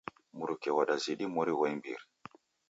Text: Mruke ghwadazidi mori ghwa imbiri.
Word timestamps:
Mruke 0.37 0.69
ghwadazidi 0.73 1.25
mori 1.33 1.53
ghwa 1.57 1.67
imbiri. 1.73 2.03